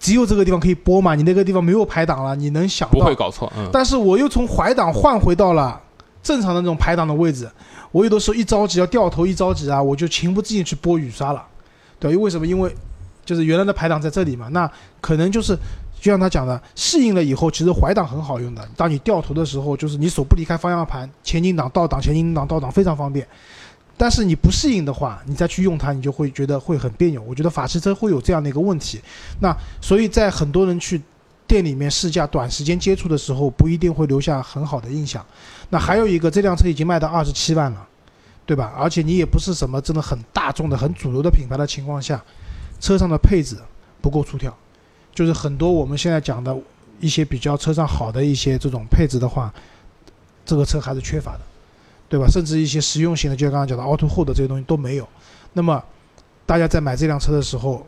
[0.00, 3.14] 只有这个地方可以拨嘛，你那个地方没有排档了，你能想到不会。
[3.14, 5.80] 搞错，嗯，但是我又从怀档换回到了
[6.26, 7.48] 正常的那种排档的位置，
[7.92, 11.46] 我有的时候一着急要掉头，一着急啊，我就情不自禁去拨雨刷了，
[12.00, 12.44] 对，因为为什么？
[12.44, 12.74] 因为
[13.24, 14.68] 就是原来的排档在这里嘛，那
[15.00, 15.56] 可能就是
[16.00, 18.68] 就像他讲的，适应了以后，其实怀档很好用的。
[18.76, 23.24] 当你掉头的时候，就是你手不离开方向盘，前进档、倒档、前进档、倒档非常方便。
[23.96, 27.22] 但是你不适应的话，你再去用它，你就会觉得会很别扭。
[27.22, 29.00] 我觉得法系车会有这样的一个问题。
[29.40, 31.00] 那所以在很多人去
[31.46, 35.24] 店里面试驾、短时间接触的时候，不一定会留下很好的印象。
[35.70, 37.86] 那还有一个，这辆车已经卖到二十七万了，
[38.44, 38.72] 对吧？
[38.76, 42.22] 而且你也不是什么真的很大众的、很主流的品牌的情况下，
[42.80, 43.56] 车上的配置
[44.00, 44.54] 不够出挑，
[45.14, 46.56] 就是很多我们现在讲的
[47.00, 49.52] 一些比较车上好的一些这种配置的话，
[50.44, 51.40] 这个车还是缺乏的，
[52.08, 52.26] 对吧？
[52.28, 55.08] 甚至一些实用型的，就像刚刚讲的 Auto Hold 这些东西都没有。
[55.52, 55.82] 那么
[56.44, 57.86] 大家在买这辆车的时候，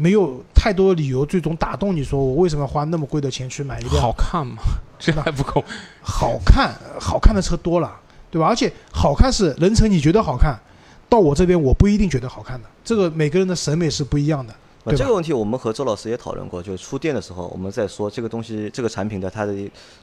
[0.00, 4.62] 没有太多理由最终打动你，说我为什么要花那么贵的钱去买一辆好看吗？
[4.98, 5.62] 这还不够。
[6.00, 8.46] 好看好看的车多了，对吧？
[8.46, 10.58] 而且好看是人成你觉得好看，
[11.06, 14.54] 到我这边我不一定觉得好看的，这个每个人的审美是不一样的。
[14.82, 19.54] 对吧啊这个问题我们和周老师也讨论过，就是出店的时候，我们在说这个东西、这个产品的它的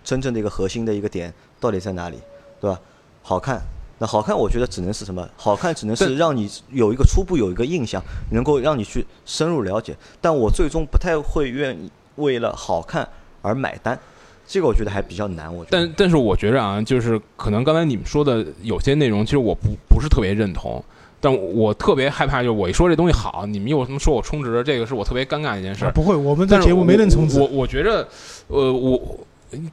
[0.04, 2.20] 真正的一个核心的一个点到底在哪里，
[2.62, 2.80] 对吧？
[3.24, 3.60] 好看，
[4.00, 5.28] 那好看，我觉得只能是什么？
[5.36, 9.96] 好看只能是让你有一个初步有一个印象，能够让你去深入了解。
[10.22, 13.08] 但我最终不太会愿意为了好看
[13.42, 14.00] 而买单，
[14.48, 15.54] 这个我觉得还比较难。
[15.54, 20.84] 我觉得，但但是我觉着啊，就是可能刚才你们说的有些内容，其实我不不是特别认同。
[21.20, 28.08] 但我特别害怕，就是我一说这东西好，你们又什么说我充值，这个是我特别尴尬的一件事不会，我们这但是节目没人充值我，我我觉着，
[28.50, 29.18] 呃，我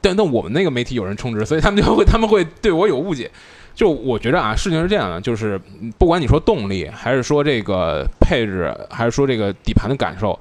[0.01, 3.29] 但但我们那个媒体有人充值，所以他们就会他们会对我有误解。
[3.75, 5.59] 就我觉着啊，事情是这样的，就是
[5.97, 10.39] 不管你说动力，还是说这个配置，还是说这个底盘的感受，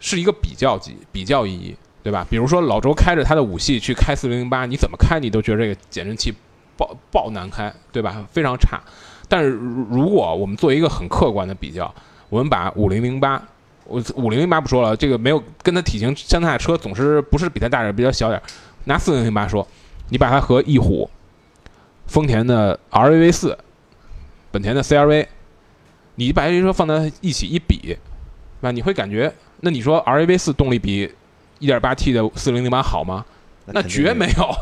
[0.00, 2.26] 是一个比较级比较意义，对吧？
[2.28, 6.34] 比如说老周开着他的五系去开四零零八，你怎么开你都觉得这个减震器
[6.76, 8.26] 爆爆难开，对吧？
[8.32, 8.80] 非常差。
[9.28, 11.94] 但是如如果我们做一个很客观的比较，
[12.28, 13.40] 我们把五零零八，
[13.84, 18.42] 我五零零八不说了，这个没有跟它体型相差的车总是不是比它大点，比较小点。
[18.84, 19.64] 拿四零零八说，
[20.08, 21.08] 你把它和翼虎、
[22.12, 23.56] 丰田的 RAV 四、
[24.50, 25.26] 本田的 CRV，
[26.16, 27.96] 你把这些车放在一起一比，
[28.60, 28.70] 那？
[28.70, 31.10] 你会感觉，那你说 RAV 四动力比
[31.60, 33.24] 1.8T 的四零零八好吗？
[33.64, 34.54] 那绝没有。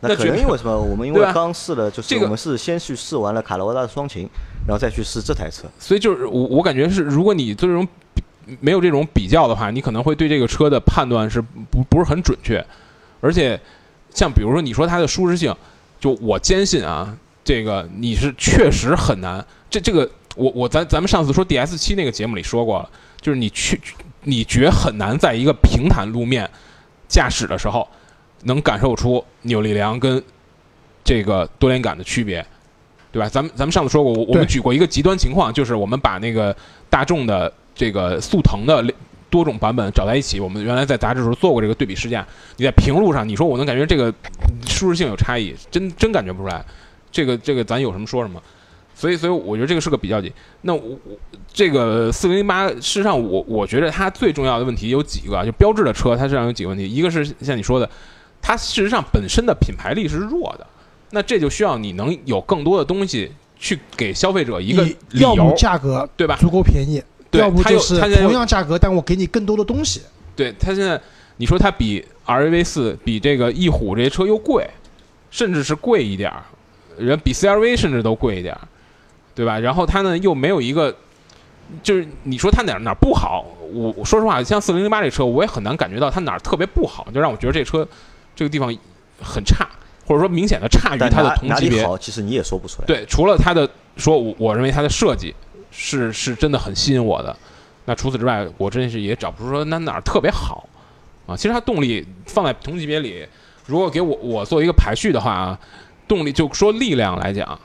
[0.00, 0.76] 那可那绝能因为什么？
[0.76, 4.28] 我们因为刚试了，就是这个我们是先去试完了卡罗拉的双擎，
[4.66, 5.68] 然后再去试这台车。
[5.78, 8.22] 所以就是我我感觉是，如果你做这种比
[8.60, 12.66] 没有这种比较的话，你可能会对这个车的判断是不不是很准确，
[13.20, 13.58] 而且
[14.10, 15.54] 像比如说你说它的舒适性，
[15.98, 19.44] 就我坚信啊，这个你是确实很难。
[19.70, 23.80] 这这个我我咱咱们上次说 DS 七那个节目里说过了，就是你去
[24.22, 26.48] 你觉很难在一个平坦路面
[27.08, 27.88] 驾驶的时候
[28.42, 30.22] 能感受出扭力梁跟
[31.04, 32.44] 这个多连杆的区别。
[33.12, 33.26] 对吧？
[33.30, 36.54] 咱们咱们上次说过，我我们举过一个极端情况，就是我们把那个
[36.90, 38.84] 大众的这个速腾的
[39.36, 40.40] 多种版本找在一起。
[40.40, 44.12] 我们原来在杂志时候做过这个对比试驾，你在平路上，你说我能感觉这个
[44.66, 46.64] 舒适性有差异，真真感觉不出来。
[47.12, 48.42] 这个这个咱有什么说什么。
[48.94, 50.32] 所以所以我觉得这个是个比较级。
[50.62, 51.18] 那我我
[51.52, 57.90] 这个四零零八，事实上我我觉得它最重要的问题有几个，就标志的车它实际上有几个问题，一个是像你说的，
[58.40, 60.66] 它事实上本身的品牌力是弱的。
[61.10, 66.36] 那这就需要你能有更多的东西去给消费者一个理由，价格对吧？
[66.40, 67.02] 足够便宜，
[67.38, 70.02] 要不它就是同样价格，但我给你更多的东西。
[70.34, 71.00] 对它现在，
[71.36, 74.68] 你说它比 RAV 四、比这个翼虎这些车又贵，
[75.30, 76.42] 甚至是贵一点儿，
[76.98, 78.60] 人比 CRV 甚至都贵一点儿，
[79.34, 79.58] 对吧？
[79.58, 80.94] 然后它呢又没有一个，
[81.82, 87.86] 就是你说它哪儿哪儿不好，我我说实话，像四零零八这车，我也很难感觉到它哪儿特别不好，就让我觉得这车
[88.34, 88.74] 这个地方
[89.22, 89.66] 很差，
[90.06, 91.86] 或者说明显的差于它的同级别。
[91.86, 92.86] 好，其实你也说不出来。
[92.86, 95.34] 对，除了它的说，我我认为它的设计
[95.70, 97.36] 是是真的很吸引我的。
[97.84, 100.68] 那除此之外，我真是也找不出说那哪儿特别好
[101.26, 101.36] 啊。
[101.36, 103.26] 其实它动力放在同级别里，
[103.66, 105.58] 如果给我我做一个排序的话啊，
[106.08, 107.58] 动力就说力量来讲，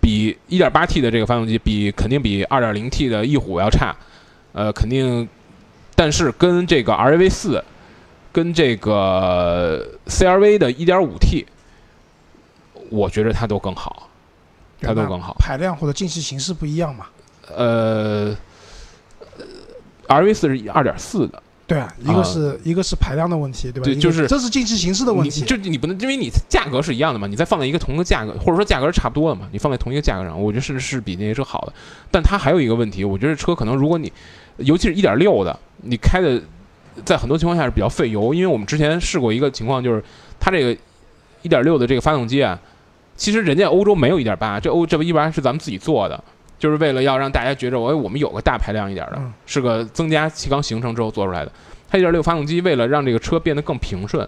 [0.00, 3.96] 比 1.8T 的这个发动机比肯定比 2.0T 的翼虎要差，
[4.52, 5.28] 呃，肯定，
[5.96, 7.64] 但是跟这个 RAV 四，
[8.32, 11.46] 跟这个 CRV 的 1.5T，
[12.90, 14.08] 我觉得它都更好。
[14.80, 17.06] 它都那更好排量或者进气形式不一样嘛。
[17.54, 18.36] 呃
[20.08, 23.84] ，RV 四是二点四的，对啊，一个是、一个是排量的问题，对吧？
[23.84, 25.42] 对就是这是进气形式的问题。
[25.42, 31.72] 就你不能因为你价格是一样的嘛，你再放在一个同一个价格，或者说价格是差不多的嘛，你放在同一个价格上，我觉得甚至是比那些车好的。
[32.10, 34.12] 但它还有一个问题，我觉得车可能如果你，
[34.58, 36.42] 尤其是一点六的，你开的
[37.04, 40.02] 在很多情况下是比较费油，因为我们之前试过一个情况，就是
[40.40, 40.80] 它这个
[41.42, 42.58] 一点六的这个发动机啊，
[43.16, 46.22] 其实人家欧洲没有一点八，这欧这不一般是咱们自己做的。
[46.58, 51.52] 就是为了要让大家觉着，哎，我们有个大排量一点的嗯，是个增加气缸行程之后做出来的。
[51.86, 54.26] 它一点六发动机为了让这个车变得更平顺，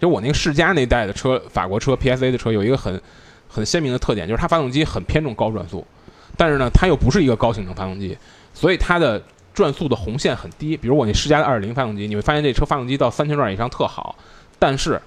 [0.00, 2.98] 就我那个世嘉那代的车，法国车 PSA 的车有一个很
[3.46, 5.86] 很鲜明的特点，就是它发动机很偏重高转速，
[6.34, 8.16] 但是呢，它又不是一个高性能发动机，
[8.54, 9.22] 所以它的
[9.52, 10.74] 转速的红线很低。
[10.74, 14.16] 比如我那世嘉的二点零发动机，你会发现这车发动机到三千转以上特好，
[14.58, 14.98] 但是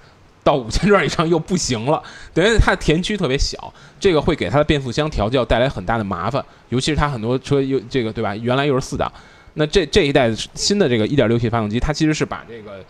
[0.48, 3.70] 到五千转以上又不行了，等于它的田区特别小，
[4.00, 8.34] 这个会给它的变速箱调教带来很大的麻烦，尤其是它很多车又这个对吧？
[8.34, 9.12] 原来又是四档，
[9.52, 12.82] 那这这一代新的这个一点六 T 发动机，它其实是把这个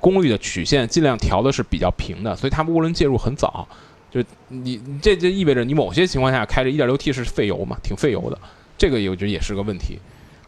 [0.00, 3.68] 功率的曲线尽量调的是比较平的，所以它涡轮介入很早。
[4.10, 8.38] 就你这这意味着你某些情况下开着一点六 T 是费油嘛，挺费油的，
[8.78, 9.98] 这个我觉得也是个问题。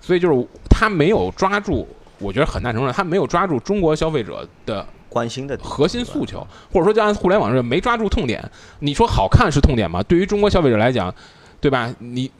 [0.01, 1.87] 所以就是它没有抓住，
[2.19, 4.87] 我觉得很大程度上它没有抓住中国消费者的
[5.17, 8.45] 关心的核心诉求，或者说就按互联网这没抓住痛点。
[8.81, 10.03] 你说好看是痛点吗？
[10.03, 11.12] 对于中国消费者来讲，
[11.59, 11.91] 对吧？
[12.01, 12.31] 你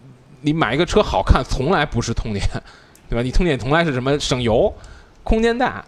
[0.43, 2.47] 你买一个车好看从来不是痛点，
[3.09, 3.23] 对吧？
[3.23, 4.21] 你痛点从来是什么？
[4.21, 4.71] 省油、
[5.25, 5.83] 空间大，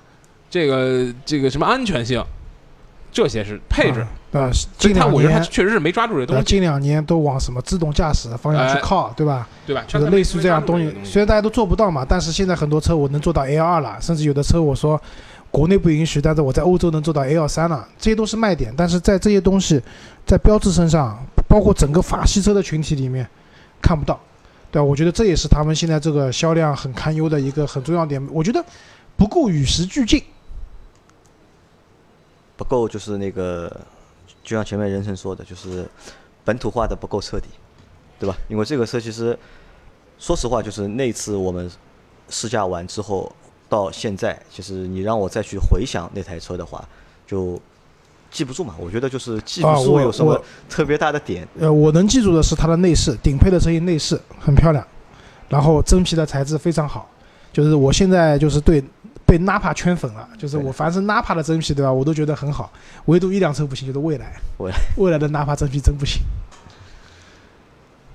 [0.48, 2.24] 这个这个什么安全性，
[3.12, 4.00] 这些是配置。
[4.32, 9.46] 啊，所近两以他我觉得他，确实是没抓住这东西，近两年都往什么自动驾驶的方向去哎靠，对吧？
[9.66, 9.84] 对吧？
[9.86, 15.00] 就是类似这样东西，虽然大家都做不到嘛，但是现在很多车我能做到 L 二了，甚至有的车我说
[15.50, 18.72] 国内不允许，但是我在欧洲能做到 L 三了，这些都是卖点。
[18.76, 19.80] 但是在这些东西
[20.26, 21.18] 在标志身上，
[21.48, 23.28] 包括整个法系车的群体里面
[23.80, 24.20] 看不到，
[24.70, 24.84] 对吧？
[24.84, 28.24] 我觉得这也是他们现在这个销量很堪忧的一个很重要点。
[28.30, 28.62] 我觉得
[29.16, 30.22] 不够与时俱进，
[32.56, 33.74] 不够，就是那个，
[34.44, 35.88] 就像前面任成说的，就是
[36.44, 37.48] 本土化的不够彻底，
[38.18, 38.36] 对吧？
[38.48, 39.36] 因为这个车其实，
[40.18, 41.70] 说实话，就是那次我们
[42.28, 43.32] 试驾完之后
[43.68, 46.82] 到现在，其实你让我再去回想那台车的话，
[47.26, 47.60] 就
[48.30, 48.74] 记不住嘛。
[48.78, 51.46] 我觉得就是记不住有什么特别大的点。
[51.60, 54.86] 呃，我能记住的是它的内饰，顶配的车型内饰很漂亮，
[55.48, 57.08] 然后真皮的材质非常好。
[57.52, 58.82] 就是我现在就是对
[59.26, 62.70] 被 Napa 圈粉了，就是我凡是 Napa 的真皮，对吧，我都觉得很好，
[63.06, 64.40] 唯独一辆车不行，就是未来。
[64.58, 66.22] 未来未来的 Napa 真皮真不行。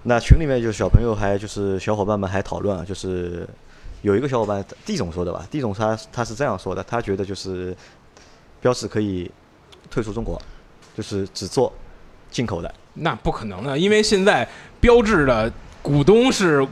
[0.04, 3.48] 那群里面就是小朋友还就是小伙伴们还讨论啊，就是
[4.04, 7.76] 有一个小伙伴地总说的吧，地总他他是这样说的，他觉得就是
[8.62, 9.32] 标致可以
[9.90, 10.40] 退出中国，
[10.96, 11.74] 就是只做
[12.30, 12.72] 进口的。
[12.96, 14.48] 那不可能的，因为现在
[14.80, 15.52] 标志的
[15.82, 16.68] 股东是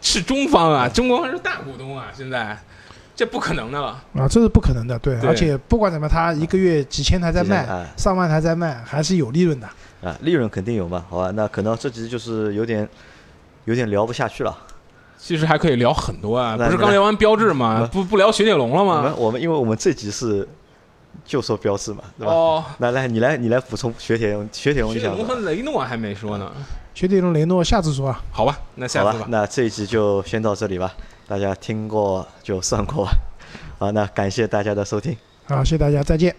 [0.00, 2.56] 是中方啊，中国还是大股东啊，现在
[3.16, 4.02] 这不可能的了。
[4.14, 9.68] 啊，这是不可能的，对，对而且不管怎么，他一个月几千台在卖，几千哎上万台在卖，还是有利润的。
[10.02, 11.30] 啊，利润肯定有嘛，好吧？
[11.32, 12.88] 那可能这集就是有点
[13.64, 14.56] 有点聊不下去了。
[15.22, 17.88] 其实还可以聊很多啊，不是刚聊完标志吗？
[17.92, 19.14] 不不聊雪铁龙了我吗们？
[19.16, 20.48] 我们因为我们这集是
[21.24, 22.32] 就说标志嘛，对吧？
[22.32, 26.50] 哦，来来，你来你来补充雪铁龙，雪铁龙雪铁龙和雷诺还没说呢。
[26.94, 29.26] 雪铁龙、雷诺下次说啊，好吧，那下次吧，。
[29.28, 30.92] 那这一集就先到这里吧，
[31.28, 33.12] 大家听过就算过吧。
[33.78, 35.16] 好，那感谢大家的收听。
[35.46, 36.34] 好，谢谢大家，再见。